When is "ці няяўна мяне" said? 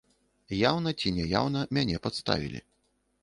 0.99-1.99